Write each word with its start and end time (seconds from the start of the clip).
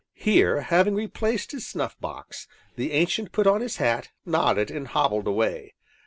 Here, 0.17 0.61
having 0.61 0.95
replaced 0.95 1.51
his 1.51 1.67
snuff 1.67 1.95
box, 1.99 2.47
the 2.75 2.91
Ancient 2.91 3.31
put 3.31 3.45
on 3.45 3.61
his 3.61 3.77
hat, 3.77 4.09
nodded, 4.25 4.71
and 4.71 4.89
bobbled 4.95 5.27
away. 5.27 5.75